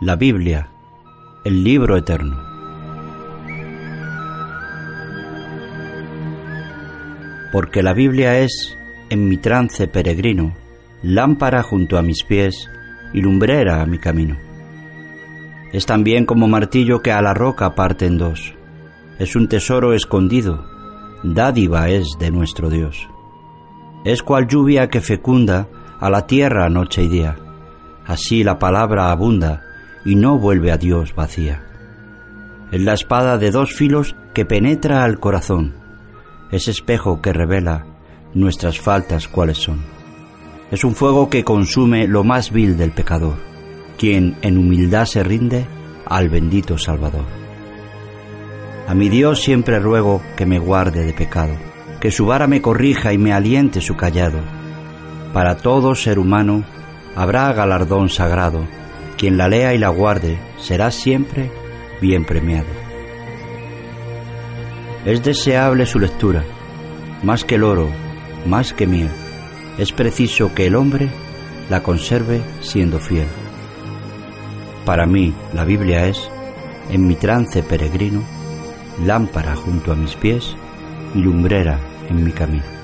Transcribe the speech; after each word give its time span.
La 0.00 0.14
Biblia, 0.14 0.68
el 1.44 1.64
libro 1.64 1.96
eterno. 1.96 2.36
Porque 7.50 7.82
la 7.82 7.94
Biblia 7.94 8.38
es, 8.38 8.78
en 9.10 9.28
mi 9.28 9.38
trance 9.38 9.88
peregrino, 9.88 10.54
lámpara 11.02 11.64
junto 11.64 11.98
a 11.98 12.02
mis 12.02 12.22
pies 12.22 12.70
y 13.12 13.22
lumbrera 13.22 13.82
a 13.82 13.86
mi 13.86 13.98
camino. 13.98 14.36
Es 15.72 15.84
también 15.84 16.26
como 16.26 16.46
martillo 16.46 17.02
que 17.02 17.10
a 17.10 17.20
la 17.20 17.34
roca 17.34 17.74
parte 17.74 18.06
en 18.06 18.18
dos. 18.18 18.54
Es 19.18 19.34
un 19.34 19.48
tesoro 19.48 19.94
escondido, 19.94 20.64
dádiva 21.24 21.88
es 21.88 22.06
de 22.20 22.30
nuestro 22.30 22.70
Dios. 22.70 23.08
Es 24.04 24.22
cual 24.22 24.46
lluvia 24.46 24.90
que 24.90 25.00
fecunda 25.00 25.66
a 25.98 26.08
la 26.08 26.24
tierra 26.28 26.68
noche 26.68 27.02
y 27.02 27.08
día. 27.08 27.36
Así 28.06 28.44
la 28.44 28.60
palabra 28.60 29.10
abunda 29.10 29.64
y 30.08 30.14
no 30.14 30.38
vuelve 30.38 30.72
a 30.72 30.78
Dios 30.78 31.14
vacía. 31.14 31.62
Es 32.72 32.80
la 32.80 32.94
espada 32.94 33.36
de 33.36 33.50
dos 33.50 33.74
filos 33.74 34.16
que 34.32 34.46
penetra 34.46 35.04
al 35.04 35.20
corazón, 35.20 35.74
es 36.50 36.66
espejo 36.66 37.20
que 37.20 37.34
revela 37.34 37.84
nuestras 38.32 38.80
faltas 38.80 39.28
cuáles 39.28 39.58
son. 39.58 39.80
Es 40.70 40.82
un 40.82 40.94
fuego 40.94 41.28
que 41.28 41.44
consume 41.44 42.08
lo 42.08 42.24
más 42.24 42.50
vil 42.52 42.78
del 42.78 42.92
pecador, 42.92 43.36
quien 43.98 44.38
en 44.40 44.56
humildad 44.56 45.04
se 45.04 45.22
rinde 45.22 45.66
al 46.06 46.30
bendito 46.30 46.78
Salvador. 46.78 47.26
A 48.86 48.94
mi 48.94 49.10
Dios 49.10 49.42
siempre 49.42 49.78
ruego 49.78 50.22
que 50.38 50.46
me 50.46 50.58
guarde 50.58 51.04
de 51.04 51.12
pecado, 51.12 51.52
que 52.00 52.10
su 52.10 52.24
vara 52.24 52.46
me 52.46 52.62
corrija 52.62 53.12
y 53.12 53.18
me 53.18 53.34
aliente 53.34 53.82
su 53.82 53.94
callado. 53.94 54.38
Para 55.34 55.58
todo 55.58 55.94
ser 55.94 56.18
humano 56.18 56.64
habrá 57.14 57.52
galardón 57.52 58.08
sagrado, 58.08 58.64
quien 59.18 59.36
la 59.36 59.48
lea 59.48 59.74
y 59.74 59.78
la 59.78 59.88
guarde 59.88 60.38
será 60.58 60.90
siempre 60.90 61.50
bien 62.00 62.24
premiado. 62.24 62.68
Es 65.04 65.22
deseable 65.22 65.86
su 65.86 65.98
lectura, 65.98 66.44
más 67.22 67.44
que 67.44 67.56
el 67.56 67.64
oro, 67.64 67.88
más 68.46 68.72
que 68.72 68.86
miel. 68.86 69.10
Es 69.76 69.92
preciso 69.92 70.54
que 70.54 70.66
el 70.66 70.76
hombre 70.76 71.08
la 71.68 71.82
conserve 71.82 72.40
siendo 72.60 72.98
fiel. 72.98 73.26
Para 74.84 75.06
mí 75.06 75.34
la 75.52 75.64
Biblia 75.64 76.06
es, 76.06 76.30
en 76.90 77.06
mi 77.06 77.16
trance 77.16 77.62
peregrino, 77.62 78.22
lámpara 79.04 79.54
junto 79.56 79.92
a 79.92 79.96
mis 79.96 80.14
pies 80.14 80.56
y 81.14 81.18
lumbrera 81.18 81.78
en 82.08 82.24
mi 82.24 82.32
camino. 82.32 82.77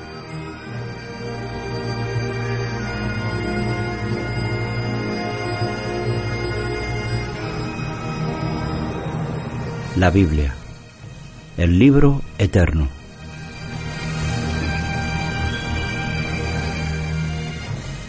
La 9.97 10.11
Biblia, 10.11 10.53
el 11.57 11.79
libro 11.79 12.21
eterno. 12.39 12.89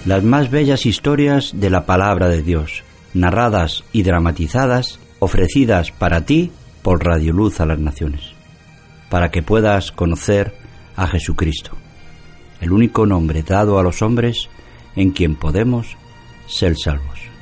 Las 0.06 0.24
más 0.24 0.50
bellas 0.50 0.88
historias 0.88 1.52
de 1.54 1.70
la 1.70 1.86
palabra 1.86 2.28
de 2.28 2.42
Dios, 2.42 2.84
narradas 3.14 3.84
y 3.92 4.02
dramatizadas, 4.02 5.00
ofrecidas 5.20 5.92
para 5.92 6.26
ti 6.26 6.52
por 6.82 7.06
Radio 7.06 7.34
Luz 7.34 7.60
a 7.60 7.68
las 7.68 7.80
Naciones, 7.80 8.34
para 9.10 9.30
que 9.30 9.44
puedas 9.44 9.92
conocer 9.92 10.56
a 10.96 11.06
Jesucristo, 11.06 11.72
el 12.62 12.72
único 12.72 13.06
nombre 13.06 13.44
dado 13.44 13.78
a 13.78 13.84
los 13.84 14.02
hombres 14.02 14.50
en 14.96 15.12
quien 15.12 15.36
podemos 15.36 15.98
ser 16.48 16.76
salvos. 16.78 17.35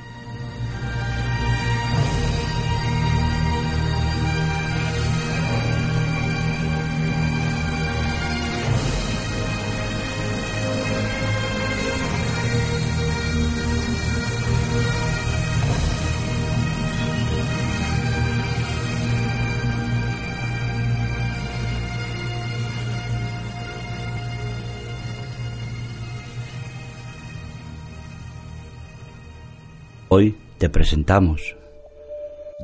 Hoy 30.15 30.37
te 30.59 30.69
presentamos. 30.69 31.41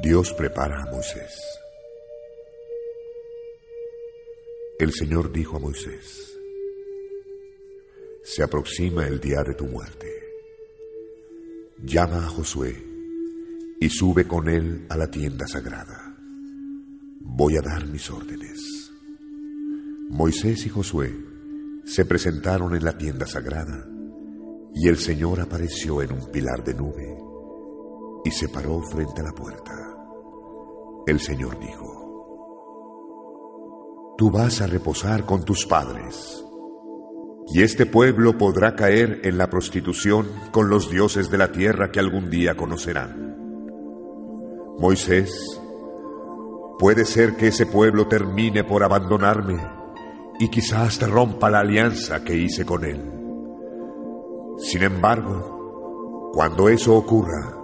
Dios 0.03 0.33
prepara 0.33 0.83
a 0.83 0.91
Moisés. 0.91 1.35
El 4.77 4.93
Señor 4.93 5.31
dijo 5.31 5.57
a 5.57 5.59
Moisés, 5.59 6.37
se 8.21 8.43
aproxima 8.43 9.07
el 9.07 9.19
día 9.19 9.41
de 9.41 9.55
tu 9.55 9.65
muerte. 9.65 10.13
Llama 11.83 12.17
a 12.17 12.29
Josué 12.29 12.75
y 13.79 13.89
sube 13.89 14.27
con 14.27 14.47
él 14.47 14.85
a 14.87 14.95
la 14.95 15.09
tienda 15.09 15.47
sagrada. 15.47 16.15
Voy 17.21 17.57
a 17.57 17.61
dar 17.61 17.87
mis 17.87 18.11
órdenes. 18.11 18.59
Moisés 20.11 20.67
y 20.67 20.69
Josué 20.69 21.15
se 21.83 22.05
presentaron 22.05 22.75
en 22.75 22.85
la 22.85 22.95
tienda 22.95 23.25
sagrada 23.25 23.87
y 24.75 24.87
el 24.87 24.97
Señor 24.97 25.39
apareció 25.39 26.03
en 26.03 26.11
un 26.11 26.29
pilar 26.31 26.63
de 26.63 26.75
nube 26.75 27.28
y 28.23 28.31
se 28.31 28.49
paró 28.49 28.81
frente 28.81 29.21
a 29.21 29.25
la 29.25 29.31
puerta. 29.31 29.71
El 31.07 31.19
Señor 31.19 31.59
dijo, 31.59 31.99
Tú 34.17 34.29
vas 34.29 34.61
a 34.61 34.67
reposar 34.67 35.25
con 35.25 35.45
tus 35.45 35.65
padres, 35.65 36.43
y 37.47 37.61
este 37.61 37.85
pueblo 37.85 38.37
podrá 38.37 38.75
caer 38.75 39.21
en 39.23 39.37
la 39.37 39.49
prostitución 39.49 40.27
con 40.51 40.69
los 40.69 40.89
dioses 40.89 41.31
de 41.31 41.37
la 41.37 41.51
tierra 41.51 41.91
que 41.91 41.99
algún 41.99 42.29
día 42.29 42.55
conocerán. 42.55 43.35
Moisés, 44.77 45.59
puede 46.77 47.05
ser 47.05 47.37
que 47.37 47.47
ese 47.47 47.65
pueblo 47.65 48.07
termine 48.07 48.63
por 48.63 48.83
abandonarme 48.83 49.59
y 50.39 50.49
quizás 50.49 50.99
te 50.99 51.07
rompa 51.07 51.49
la 51.49 51.59
alianza 51.59 52.23
que 52.23 52.35
hice 52.35 52.65
con 52.65 52.85
él. 52.85 53.01
Sin 54.57 54.83
embargo, 54.83 56.31
cuando 56.33 56.69
eso 56.69 56.95
ocurra, 56.95 57.58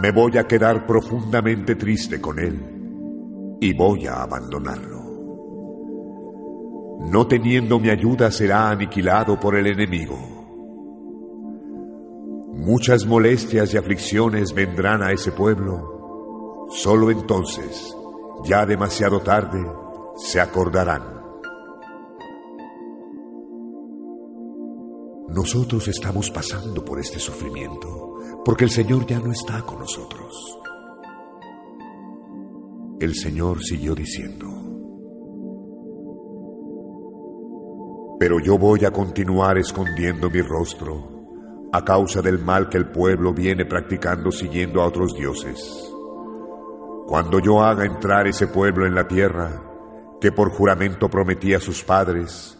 me 0.00 0.10
voy 0.10 0.38
a 0.38 0.46
quedar 0.46 0.86
profundamente 0.86 1.74
triste 1.74 2.20
con 2.20 2.38
él 2.38 3.58
y 3.60 3.74
voy 3.74 4.06
a 4.06 4.22
abandonarlo. 4.22 5.02
No 7.10 7.26
teniendo 7.26 7.78
mi 7.78 7.90
ayuda 7.90 8.30
será 8.30 8.70
aniquilado 8.70 9.38
por 9.38 9.56
el 9.56 9.66
enemigo. 9.66 10.16
Muchas 12.54 13.04
molestias 13.06 13.74
y 13.74 13.76
aflicciones 13.76 14.54
vendrán 14.54 15.02
a 15.02 15.12
ese 15.12 15.32
pueblo. 15.32 16.68
Solo 16.70 17.10
entonces, 17.10 17.94
ya 18.44 18.64
demasiado 18.64 19.20
tarde, 19.20 19.60
se 20.16 20.40
acordarán. 20.40 21.02
Nosotros 25.28 25.88
estamos 25.88 26.30
pasando 26.30 26.84
por 26.84 27.00
este 27.00 27.18
sufrimiento 27.18 28.11
porque 28.44 28.64
el 28.64 28.70
Señor 28.70 29.06
ya 29.06 29.20
no 29.20 29.32
está 29.32 29.62
con 29.62 29.78
nosotros. 29.78 30.58
El 33.00 33.14
Señor 33.14 33.62
siguió 33.62 33.94
diciendo, 33.94 34.48
pero 38.18 38.38
yo 38.38 38.56
voy 38.56 38.84
a 38.84 38.92
continuar 38.92 39.58
escondiendo 39.58 40.30
mi 40.30 40.40
rostro 40.42 41.70
a 41.72 41.84
causa 41.84 42.22
del 42.22 42.38
mal 42.38 42.68
que 42.68 42.78
el 42.78 42.86
pueblo 42.86 43.32
viene 43.32 43.64
practicando 43.64 44.30
siguiendo 44.30 44.80
a 44.80 44.86
otros 44.86 45.14
dioses. 45.14 45.92
Cuando 47.06 47.40
yo 47.40 47.60
haga 47.62 47.84
entrar 47.84 48.28
ese 48.28 48.46
pueblo 48.46 48.86
en 48.86 48.94
la 48.94 49.08
tierra 49.08 49.60
que 50.20 50.30
por 50.30 50.50
juramento 50.50 51.08
prometí 51.08 51.52
a 51.54 51.60
sus 51.60 51.82
padres, 51.82 52.56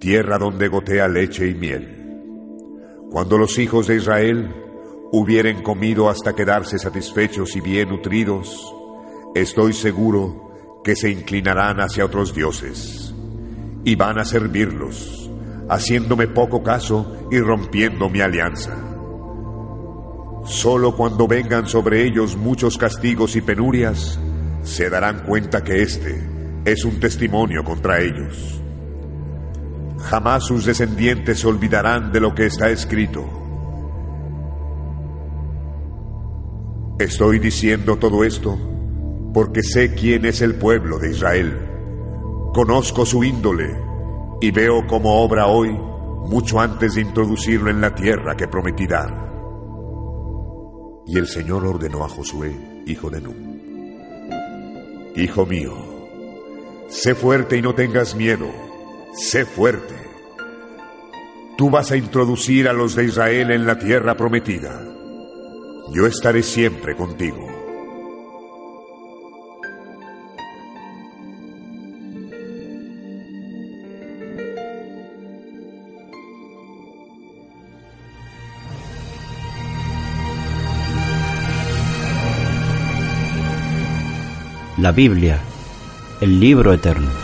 tierra 0.00 0.38
donde 0.38 0.68
gotea 0.68 1.06
leche 1.06 1.48
y 1.48 1.54
miel. 1.54 2.22
Cuando 3.10 3.36
los 3.36 3.58
hijos 3.58 3.88
de 3.88 3.96
Israel 3.96 4.63
hubieren 5.16 5.62
comido 5.62 6.10
hasta 6.10 6.34
quedarse 6.34 6.76
satisfechos 6.76 7.54
y 7.54 7.60
bien 7.60 7.90
nutridos, 7.90 8.74
estoy 9.36 9.72
seguro 9.72 10.80
que 10.82 10.96
se 10.96 11.08
inclinarán 11.08 11.78
hacia 11.78 12.04
otros 12.04 12.34
dioses 12.34 13.14
y 13.84 13.94
van 13.94 14.18
a 14.18 14.24
servirlos, 14.24 15.30
haciéndome 15.68 16.26
poco 16.26 16.64
caso 16.64 17.28
y 17.30 17.38
rompiendo 17.38 18.10
mi 18.10 18.22
alianza. 18.22 18.76
Solo 20.46 20.96
cuando 20.96 21.28
vengan 21.28 21.68
sobre 21.68 22.04
ellos 22.04 22.36
muchos 22.36 22.76
castigos 22.76 23.36
y 23.36 23.40
penurias, 23.40 24.18
se 24.64 24.90
darán 24.90 25.24
cuenta 25.26 25.62
que 25.62 25.82
este 25.82 26.28
es 26.64 26.84
un 26.84 26.98
testimonio 26.98 27.62
contra 27.62 28.00
ellos. 28.00 28.60
Jamás 30.10 30.44
sus 30.44 30.64
descendientes 30.64 31.38
se 31.38 31.46
olvidarán 31.46 32.10
de 32.10 32.18
lo 32.18 32.34
que 32.34 32.46
está 32.46 32.68
escrito. 32.70 33.43
Estoy 36.98 37.38
diciendo 37.38 37.96
todo 37.96 38.24
esto 38.24 38.58
porque 39.32 39.62
sé 39.62 39.94
quién 39.94 40.26
es 40.26 40.40
el 40.42 40.54
pueblo 40.54 40.98
de 40.98 41.10
Israel. 41.10 41.58
Conozco 42.52 43.04
su 43.04 43.24
índole 43.24 43.76
y 44.40 44.50
veo 44.50 44.86
cómo 44.86 45.22
obra 45.22 45.46
hoy 45.46 45.70
mucho 46.26 46.60
antes 46.60 46.94
de 46.94 47.00
introducirlo 47.00 47.70
en 47.70 47.80
la 47.80 47.94
tierra 47.94 48.36
que 48.36 48.48
prometí 48.48 48.86
dar. 48.86 49.32
Y 51.06 51.18
el 51.18 51.26
Señor 51.26 51.66
ordenó 51.66 52.04
a 52.04 52.08
Josué, 52.08 52.54
hijo 52.86 53.10
de 53.10 53.20
Nun. 53.20 53.54
Hijo 55.16 55.46
mío, 55.46 55.74
sé 56.88 57.14
fuerte 57.14 57.56
y 57.56 57.62
no 57.62 57.74
tengas 57.74 58.14
miedo 58.14 58.46
sé 59.14 59.44
fuerte. 59.44 59.94
Tú 61.56 61.70
vas 61.70 61.90
a 61.92 61.96
introducir 61.96 62.68
a 62.68 62.72
los 62.72 62.94
de 62.94 63.04
Israel 63.04 63.50
en 63.52 63.66
la 63.66 63.78
tierra 63.78 64.16
prometida. 64.16 64.82
Yo 65.94 66.08
estaré 66.08 66.42
siempre 66.42 66.96
contigo. 66.96 67.46
La 84.78 84.90
Biblia, 84.90 85.38
el 86.20 86.40
libro 86.40 86.72
eterno. 86.72 87.23